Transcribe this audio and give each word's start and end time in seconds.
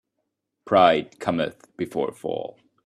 Pride 0.65 1.19
cometh 1.19 1.77
before 1.77 2.09
a 2.09 2.15
fall. 2.15 2.57